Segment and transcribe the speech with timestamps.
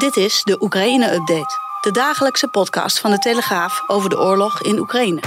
[0.00, 1.58] Dit is de Oekraïne-update.
[1.80, 5.20] De dagelijkse podcast van de Telegraaf over de oorlog in Oekraïne.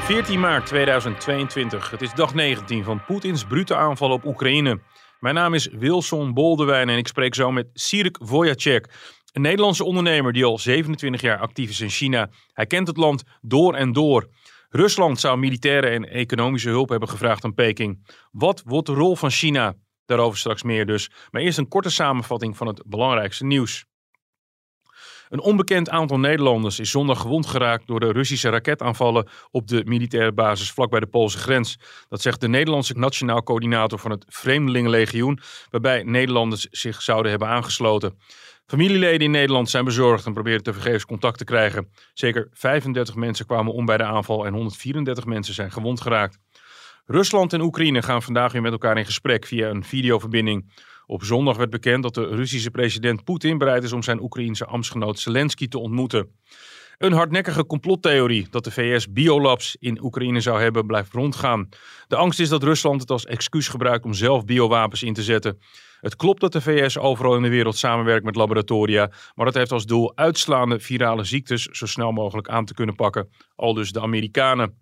[0.00, 1.90] 14 maart 2022.
[1.90, 4.80] Het is dag 19 van Poetins brute aanval op Oekraïne.
[5.20, 8.88] Mijn naam is Wilson Boldewijn en ik spreek zo met Sirik Vojacek.
[9.32, 12.30] Een Nederlandse ondernemer die al 27 jaar actief is in China.
[12.52, 14.28] Hij kent het land door en door.
[14.68, 18.06] Rusland zou militaire en economische hulp hebben gevraagd aan Peking.
[18.30, 19.74] Wat wordt de rol van China?
[20.10, 21.10] Daarover straks meer dus.
[21.30, 23.84] Maar eerst een korte samenvatting van het belangrijkste nieuws.
[25.28, 30.32] Een onbekend aantal Nederlanders is zondag gewond geraakt door de Russische raketaanvallen op de militaire
[30.32, 31.78] basis vlakbij de Poolse grens.
[32.08, 38.18] Dat zegt de Nederlandse Nationaal Coördinator van het Vreemdelingenlegioen, waarbij Nederlanders zich zouden hebben aangesloten.
[38.66, 41.90] Familieleden in Nederland zijn bezorgd en proberen tevergeefs contact te krijgen.
[42.14, 46.38] Zeker 35 mensen kwamen om bij de aanval en 134 mensen zijn gewond geraakt.
[47.10, 50.72] Rusland en Oekraïne gaan vandaag weer met elkaar in gesprek via een videoverbinding.
[51.06, 55.18] Op zondag werd bekend dat de Russische president Poetin bereid is om zijn Oekraïense ambtsgenoot
[55.18, 56.28] Zelensky te ontmoeten.
[56.98, 61.68] Een hardnekkige complottheorie dat de VS biolabs in Oekraïne zou hebben blijft rondgaan.
[62.06, 65.58] De angst is dat Rusland het als excuus gebruikt om zelf biowapens in te zetten.
[66.00, 69.72] Het klopt dat de VS overal in de wereld samenwerkt met laboratoria, maar dat heeft
[69.72, 74.00] als doel uitslaande virale ziektes zo snel mogelijk aan te kunnen pakken, al dus de
[74.00, 74.78] Amerikanen.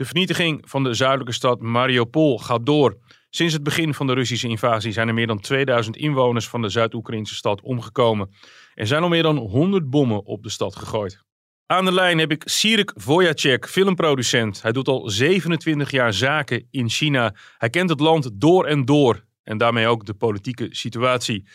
[0.00, 2.98] De vernietiging van de zuidelijke stad Mariupol gaat door.
[3.30, 6.68] Sinds het begin van de Russische invasie zijn er meer dan 2000 inwoners van de
[6.68, 8.30] Zuid-Oekraïnse stad omgekomen.
[8.74, 11.22] Er zijn al meer dan 100 bommen op de stad gegooid.
[11.66, 14.62] Aan de lijn heb ik Sirik Vojacek, filmproducent.
[14.62, 17.34] Hij doet al 27 jaar zaken in China.
[17.58, 21.48] Hij kent het land door en door en daarmee ook de politieke situatie.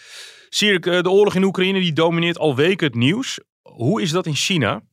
[0.49, 3.39] Sirik, eh, de oorlog in Oekraïne die domineert al weken het nieuws.
[3.61, 4.83] Hoe is dat in China?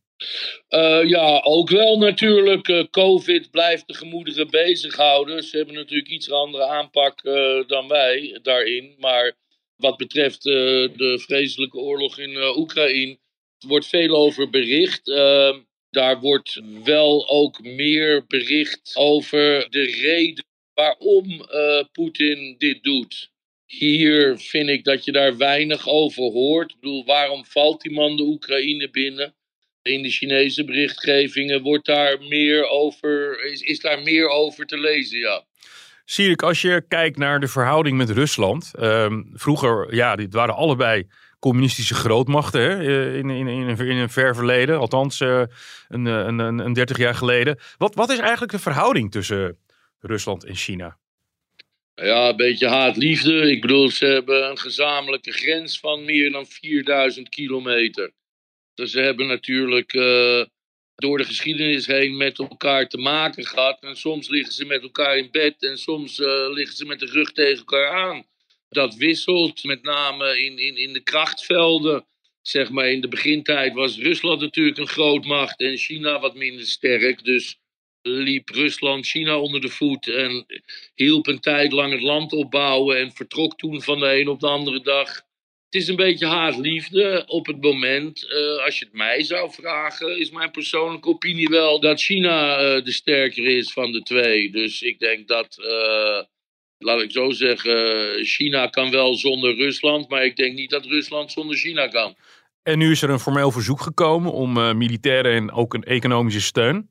[0.69, 2.69] Uh, ja, ook wel natuurlijk.
[2.69, 5.43] Uh, Covid blijft de gemoederen bezighouden.
[5.43, 8.95] Ze hebben natuurlijk iets andere aanpak uh, dan wij daarin.
[8.99, 9.37] Maar
[9.77, 13.19] wat betreft de vreselijke oorlog in Oekraïne,
[13.67, 15.09] wordt veel over bericht.
[15.09, 20.45] Ehm, daar wordt wel ook meer bericht over de reden
[20.75, 21.47] waarom
[21.93, 23.31] Poetin dit doet.
[23.67, 26.71] Hier vind ik dat je daar weinig over hoort.
[26.71, 29.35] Ik bedoel, waarom valt die man de Oekraïne binnen?
[29.83, 35.19] In de Chinese berichtgevingen wordt daar meer over, is, is daar meer over te lezen,
[35.19, 35.45] ja.
[36.17, 38.73] ik als je kijkt naar de verhouding met Rusland.
[38.81, 41.07] Um, vroeger, ja, dit waren allebei
[41.39, 44.79] communistische grootmachten hè, eh, in, in, in, in een ver verleden.
[44.79, 45.43] Althans, uh,
[45.89, 47.59] een, een, een, een 30 jaar geleden.
[47.79, 49.59] Wat, wat is eigenlijk de verhouding tussen
[50.01, 50.97] Rusland en China?
[51.95, 53.51] Ja, een beetje haat-liefde.
[53.51, 58.13] Ik bedoel, ze hebben een gezamenlijke grens van meer dan 4000 kilometer.
[58.75, 60.45] Dus ze hebben natuurlijk uh,
[60.95, 63.83] door de geschiedenis heen met elkaar te maken gehad.
[63.83, 67.07] En soms liggen ze met elkaar in bed en soms uh, liggen ze met de
[67.07, 68.27] rug tegen elkaar aan.
[68.69, 72.07] Dat wisselt, met name in, in, in de krachtvelden.
[72.43, 77.25] Zeg maar, in de begintijd was Rusland natuurlijk een grootmacht en China wat minder sterk.
[77.25, 77.59] Dus
[78.03, 80.47] liep Rusland China onder de voet en
[80.95, 84.49] hielp een tijd lang het land opbouwen en vertrok toen van de een op de
[84.49, 85.23] andere dag
[85.73, 88.25] het is een beetje haatliefde op het moment.
[88.25, 92.85] Uh, als je het mij zou vragen, is mijn persoonlijke opinie wel dat China uh,
[92.85, 94.51] de sterker is van de twee.
[94.51, 96.23] Dus ik denk dat, uh,
[96.79, 101.33] laat ik zo zeggen, China kan wel zonder Rusland, maar ik denk niet dat Rusland
[101.33, 102.17] zonder China kan.
[102.63, 106.91] En nu is er een formeel verzoek gekomen om militaire en ook een economische steun.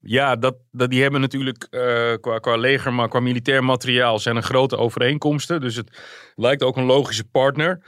[0.00, 1.66] Ja, dat, dat, die hebben natuurlijk
[2.20, 5.60] qua, qua leger, maar qua militair materiaal zijn er grote overeenkomsten.
[5.60, 6.02] Dus het
[6.36, 7.82] lijkt ook een logische partner.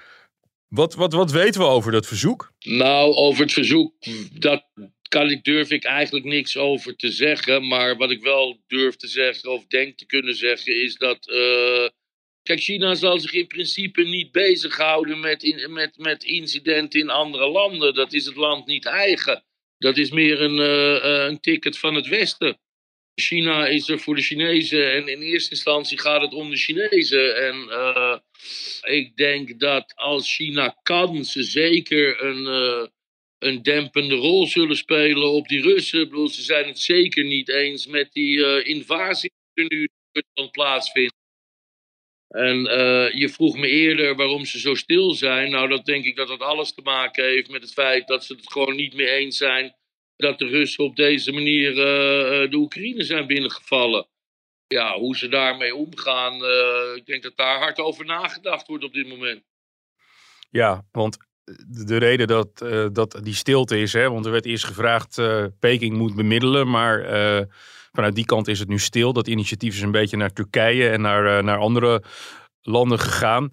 [0.74, 2.52] Wat, wat, wat weten we over dat verzoek?
[2.58, 3.94] Nou, over het verzoek,
[4.32, 4.64] dat
[5.08, 7.68] kan ik, durf ik eigenlijk niks over te zeggen.
[7.68, 11.28] Maar wat ik wel durf te zeggen, of denk te kunnen zeggen, is dat.
[11.28, 11.88] Uh,
[12.42, 17.48] kijk, China zal zich in principe niet bezighouden met, in, met, met incidenten in andere
[17.48, 17.94] landen.
[17.94, 19.44] Dat is het land niet eigen.
[19.78, 22.58] Dat is meer een, uh, een ticket van het Westen.
[23.14, 27.36] China is er voor de Chinezen en in eerste instantie gaat het om de Chinezen.
[27.36, 28.18] En uh,
[28.82, 32.86] ik denk dat als China kan, ze zeker een, uh,
[33.38, 36.00] een dempende rol zullen spelen op die Russen.
[36.00, 39.88] Ik bedoel, ze zijn het zeker niet eens met die uh, invasie die nu
[40.50, 41.14] plaatsvindt.
[42.28, 45.50] En eh, je vroeg me eerder waarom ze zo stil zijn.
[45.50, 48.34] Nou, dat denk ik dat dat alles te maken heeft met het feit dat ze
[48.34, 49.74] het gewoon niet meer eens zijn
[50.16, 54.06] dat de Russen op deze manier uh, de Oekraïne zijn binnengevallen.
[54.66, 58.92] Ja, hoe ze daarmee omgaan, uh, ik denk dat daar hard over nagedacht wordt op
[58.92, 59.42] dit moment.
[60.50, 61.16] Ja, want
[61.86, 62.58] de reden dat,
[62.92, 65.20] dat die stilte is, hè, want er werd eerst gevraagd,
[65.58, 67.04] Peking moet bemiddelen, maar
[67.92, 69.12] vanuit die kant is het nu stil.
[69.12, 72.02] Dat initiatief is een beetje naar Turkije en naar, naar andere
[72.62, 73.52] landen gegaan.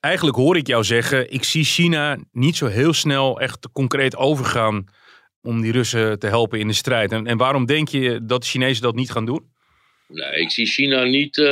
[0.00, 4.86] Eigenlijk hoor ik jou zeggen, ik zie China niet zo heel snel echt concreet overgaan
[5.42, 7.12] om die Russen te helpen in de strijd.
[7.12, 9.50] En, en waarom denk je dat de Chinezen dat niet gaan doen?
[10.08, 11.46] Nee, ik zie China niet uh,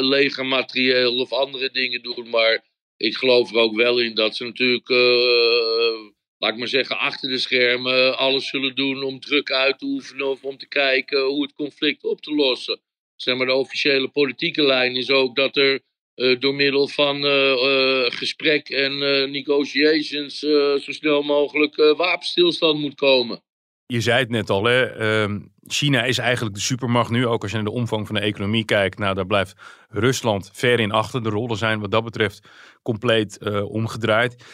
[0.00, 2.30] legermaterieel of andere dingen doen.
[2.30, 2.64] Maar
[2.96, 7.28] ik geloof er ook wel in dat ze natuurlijk, uh, laat ik maar zeggen, achter
[7.28, 11.42] de schermen alles zullen doen om druk uit te oefenen of om te kijken hoe
[11.42, 12.80] het conflict op te lossen.
[13.16, 15.80] Zeg maar, de officiële politieke lijn is ook dat er
[16.16, 18.98] uh, door middel van uh, gesprek en
[19.30, 23.40] negotiations zo snel mogelijk wapenstilstand moet komen.
[23.86, 24.84] Je zei het net al, hè?
[24.84, 27.26] Ehm, China is eigenlijk de supermacht nu.
[27.26, 28.98] Ook als je naar de omvang van de economie kijkt.
[28.98, 29.54] Nou, daar blijft
[29.88, 31.22] Rusland ver in achter.
[31.22, 32.48] De rollen zijn wat dat betreft
[32.82, 34.44] compleet omgedraaid.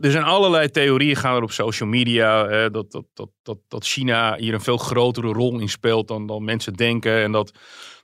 [0.00, 2.68] er zijn allerlei theorieën gaan er op social media.
[2.68, 6.44] dat, dat, dat, dat, dat China hier een veel grotere rol in speelt dan, dan
[6.44, 7.22] mensen denken.
[7.22, 7.52] En dat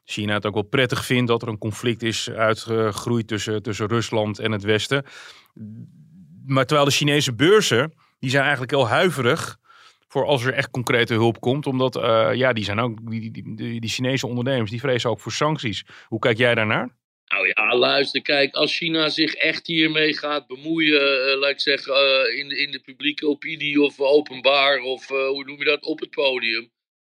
[0.04, 4.38] China het ook wel prettig vindt dat er een conflict is uitgegroeid tussen, tussen Rusland
[4.38, 5.04] en het Westen.
[6.46, 9.58] Maar terwijl de Chinese beurzen, die zijn eigenlijk heel huiverig
[10.08, 11.66] voor als er echt concrete hulp komt.
[11.66, 15.32] Omdat, uh, ja, die zijn ook, die, die, die, Chinese ondernemers, die vrezen ook voor
[15.32, 15.84] sancties.
[16.06, 16.98] Hoe kijk jij daarnaar?
[17.26, 21.92] Nou ja, luister, kijk, als China zich echt hiermee gaat bemoeien, uh, laat ik zeggen,
[21.92, 26.10] uh, in, in de publieke opinie of openbaar, of hoe noem je dat, op het
[26.10, 26.70] podium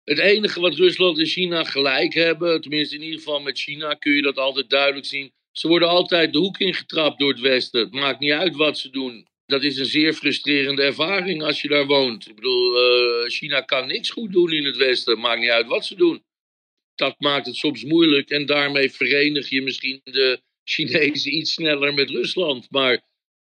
[0.03, 4.13] het enige wat Rusland en China gelijk hebben, tenminste in ieder geval met China kun
[4.13, 5.31] je dat altijd duidelijk zien.
[5.51, 7.79] Ze worden altijd de hoek ingetrapt door het Westen.
[7.79, 9.27] Het maakt niet uit wat ze doen.
[9.45, 12.27] Dat is een zeer frustrerende ervaring als je daar woont.
[12.27, 15.19] Ik bedoel, uh, China kan niks goed doen in het Westen.
[15.19, 16.23] Maakt niet uit wat ze doen.
[16.95, 22.09] Dat maakt het soms moeilijk en daarmee verenig je misschien de Chinezen iets sneller met
[22.09, 22.67] Rusland.
[22.69, 23.01] Maar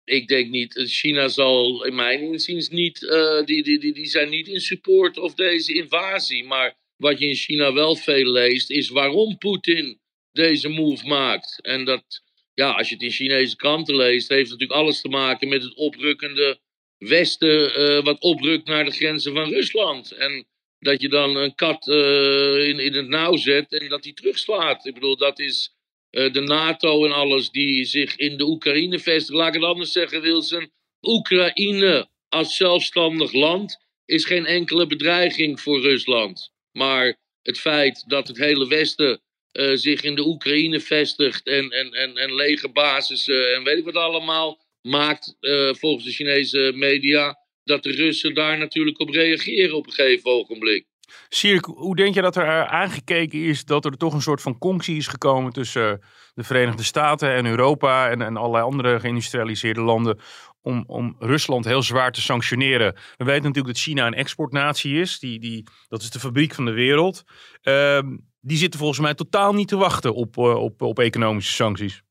[0.08, 4.06] ik denk niet, eh, China zal in mijn inziens niet, uh, die, die, die, die
[4.06, 6.44] zijn niet in support of deze invasie.
[6.44, 10.00] Maar wat je in China wel veel leest, is waarom Poetin
[10.32, 11.58] deze move maakt.
[11.62, 12.22] En dat,
[12.54, 15.74] ja, als je het in Chinese kranten leest, heeft natuurlijk alles te maken met het
[15.74, 16.60] oprukkende
[16.98, 20.12] Westen, uh, wat oprukt naar de grenzen van Rusland.
[20.12, 20.46] En
[20.78, 24.86] dat je dan een kat in, in het nauw zet en dat die terugslaat.
[24.86, 25.77] Ik bedoel, dat is
[26.18, 29.36] de NATO en alles die zich in de Oekraïne vestigen.
[29.36, 30.70] Laat ik het anders zeggen, Wilson.
[31.02, 36.52] Oekraïne als zelfstandig land is geen enkele bedreiging voor Rusland.
[36.72, 39.20] Maar het feit dat het hele Westen
[39.52, 43.84] uh, zich in de Oekraïne vestigt en, en, en, en legerbasis uh, en weet ik
[43.84, 49.76] wat allemaal, maakt uh, volgens de Chinese media dat de Russen daar natuurlijk op reageren
[49.76, 50.86] op een gegeven ogenblik.
[51.28, 54.96] Sierk, hoe denk je dat er aangekeken is dat er toch een soort van conctie
[54.96, 56.00] is gekomen tussen
[56.34, 60.18] de Verenigde Staten en Europa en, en allerlei andere geïndustrialiseerde landen
[60.62, 62.94] om, om Rusland heel zwaar te sanctioneren?
[63.16, 66.64] We weten natuurlijk dat China een exportnatie is, die, die, dat is de fabriek van
[66.64, 67.22] de wereld.
[67.62, 68.00] Uh,
[68.40, 72.02] die zitten volgens mij totaal niet te wachten op, uh, op, op economische sancties.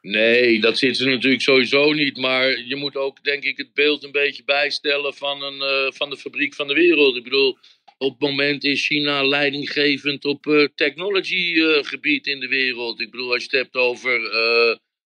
[0.00, 2.16] Nee, dat zit ze natuurlijk sowieso niet.
[2.16, 6.16] Maar je moet ook, denk ik, het beeld een beetje bijstellen van, een, van de
[6.16, 7.16] fabriek van de wereld.
[7.16, 7.58] Ik bedoel,
[8.02, 13.00] op het moment is China leidinggevend op uh, uh, gebied in de wereld.
[13.00, 14.76] Ik bedoel, als je het hebt over uh,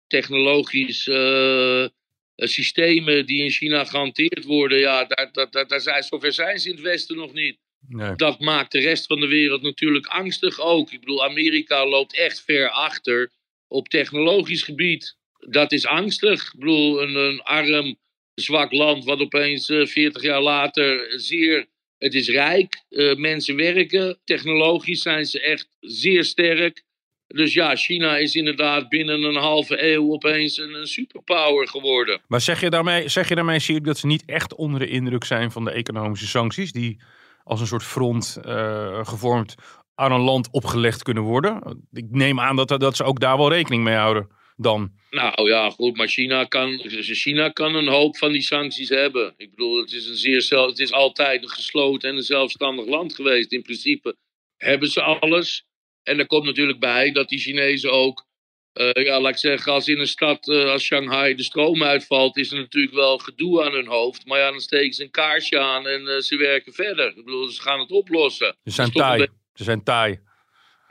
[0.08, 1.92] technologische
[2.36, 6.76] systemen die in China gehanteerd worden, ja, daar, daar, daar, zijn, zover zijn ze in
[6.76, 7.58] het Westen nog niet.
[7.88, 8.16] Nee.
[8.16, 10.92] Dat maakt de rest van de wereld natuurlijk angstig ook.
[10.92, 13.32] Ik bedoel, Amerika loopt echt ver achter
[13.68, 15.18] op technologisch gebied.
[15.50, 16.54] Dat is angstig.
[16.54, 17.98] Ik bedoel, een, een arm,
[18.34, 21.70] zwak land wat opeens 40 jaar later zeer
[22.02, 26.84] het is rijk, uh, mensen werken, technologisch zijn ze echt zeer sterk.
[27.28, 32.22] Dus ja, China is inderdaad binnen een halve eeuw opeens een, superpower geworden.
[32.28, 35.52] Maar zeg je daarmee, zeg je daarmee dat ze niet echt onder de indruk zijn
[35.52, 37.02] van de economische sancties, die
[37.44, 39.56] als een soort front uh, gevormd
[39.96, 41.84] aan een land opgelegd kunnen worden?
[41.92, 44.92] Ik neem aan dat, dat ze ook daar wel rekening mee houden dan?
[45.10, 49.34] Nou ja, goed, maar China kan, China kan een hoop van die sancties hebben.
[49.38, 53.16] Ik bedoel, het is, een zeer, het is altijd een gesloten en een zelfstandig land
[53.16, 53.52] geweest.
[53.52, 54.16] In principe
[54.58, 55.66] hebben ze alles.
[56.04, 58.26] En er komt natuurlijk bij dat die Chinezen ook,
[58.74, 62.38] uh, ja, laat ik zeggen, als in een stad uh, als Shanghai de stroom uitvalt,
[62.38, 64.26] is er natuurlijk wel gedoe aan hun hoofd.
[64.26, 67.08] Maar ja, dan steken ze een kaarsje aan en uh, ze werken verder.
[67.08, 68.56] Ik bedoel, ze gaan het oplossen.
[68.64, 69.28] Ze zijn taai.
[69.54, 70.20] Ze zijn taai.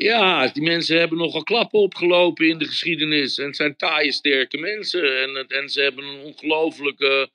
[0.02, 3.38] Ja, die mensen hebben nogal klappen opgelopen in de geschiedenis.
[3.38, 5.23] En het zijn taaie, sterke mensen.
[5.23, 7.30] En, en ze hebben een ongelofelijke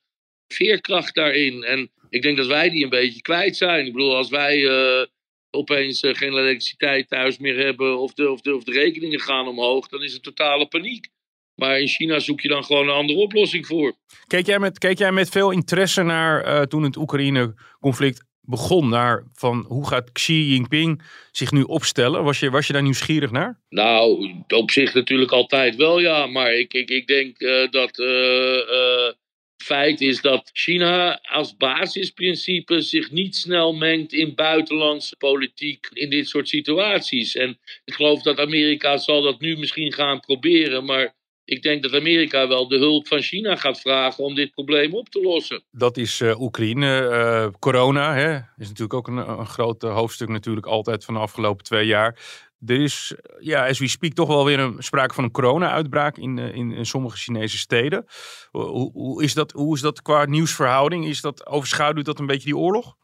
[0.47, 1.63] veerkracht daarin.
[1.63, 3.85] En ik denk dat wij die een beetje kwijt zijn.
[3.85, 5.05] Ik bedoel, als wij uh,
[5.49, 7.99] opeens uh, geen elektriciteit thuis meer hebben.
[7.99, 9.87] Of de, of, of de rekeningen gaan omhoog.
[9.87, 11.07] dan is het totale paniek.
[11.55, 13.95] Maar in China zoek je dan gewoon een andere oplossing voor.
[14.27, 19.65] Keek jij met, jij met veel interesse naar uh, toen het Oekraïne-conflict begon naar van
[19.67, 22.23] hoe gaat Xi Jinping zich nu opstellen?
[22.23, 23.59] Was je, was je daar nieuwsgierig naar?
[23.69, 26.27] Nou, op zich natuurlijk altijd wel ja.
[26.27, 29.11] Maar ik, ik, ik denk uh, dat uh, uh,
[29.57, 36.27] feit is dat China als basisprincipe zich niet snel mengt in buitenlandse politiek in dit
[36.27, 37.35] soort situaties.
[37.35, 41.93] En ik geloof dat Amerika zal dat nu misschien gaan proberen, maar ik denk dat
[41.93, 45.63] Amerika wel de hulp van China gaat vragen om dit probleem op te lossen.
[45.71, 47.09] Dat is uh, Oekraïne.
[47.11, 51.63] Uh, corona hè, is natuurlijk ook een, een groot hoofdstuk natuurlijk altijd van de afgelopen
[51.63, 52.19] twee jaar.
[52.65, 56.37] Er is, ja, as we speak, toch wel weer een sprake van een corona-uitbraak in,
[56.37, 58.05] in, in, sommige Chinese steden.
[58.51, 61.05] Hoe, hoe, is dat, hoe is dat qua nieuwsverhouding?
[61.05, 62.95] Is dat, overschaduwt dat een beetje die oorlog?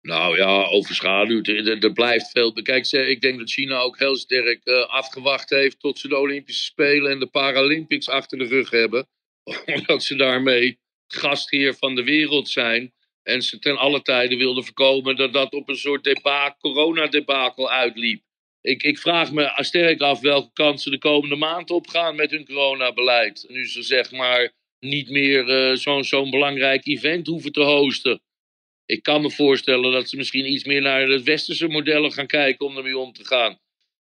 [0.00, 1.48] Nou ja, overschaduwd.
[1.48, 2.52] Er, er blijft veel.
[2.52, 6.64] Kijk, ik denk dat China ook heel sterk uh, afgewacht heeft tot ze de Olympische
[6.64, 9.08] Spelen en de Paralympics achter de rug hebben.
[9.76, 12.92] Omdat ze daarmee gastheer van de wereld zijn.
[13.22, 18.22] En ze ten alle tijde wilden voorkomen dat dat op een soort debakel, corona-debakel uitliep.
[18.68, 22.44] Ik, ik vraag me sterk af welke kant ze de komende maand opgaan met hun
[22.44, 23.44] coronabeleid.
[23.48, 28.20] Nu ze zeg maar niet meer uh, zo'n belangrijk event hoeven te hosten.
[28.86, 32.66] Ik kan me voorstellen dat ze misschien iets meer naar de westerse modellen gaan kijken
[32.66, 33.58] om ermee om te gaan.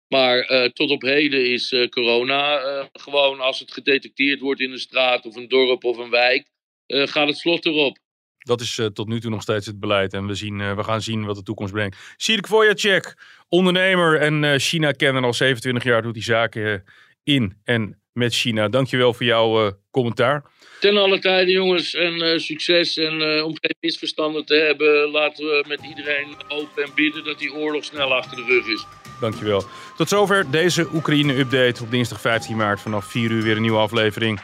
[0.07, 4.79] Maar uh, tot op heden is uh, corona gewoon als het gedetecteerd wordt in een
[4.79, 6.49] straat of een dorp of een wijk,
[6.87, 7.97] gaat het slot erop.
[8.43, 11.25] Dat is tot nu toe nog steeds het beleid en we, zien, we gaan zien
[11.25, 11.97] wat de toekomst brengt.
[12.17, 13.15] Sirk Vojacek,
[13.49, 16.83] ondernemer en China-kenner al 27 jaar, doet die zaken
[17.23, 18.67] in en met China.
[18.67, 20.43] Dankjewel voor jouw commentaar.
[20.79, 22.97] Ten alle tijde, jongens, en succes.
[22.97, 27.53] En om geen misverstanden te hebben, laten we met iedereen hopen en bidden dat die
[27.53, 28.85] oorlog snel achter de rug is.
[29.19, 29.63] Dankjewel.
[29.97, 34.39] Tot zover deze Oekraïne-update op dinsdag 15 maart vanaf 4 uur weer een nieuwe aflevering.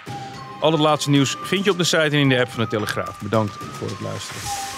[0.59, 2.69] Al het laatste nieuws vind je op de site en in de app van de
[2.69, 3.19] Telegraaf.
[3.21, 4.76] Bedankt voor het luisteren.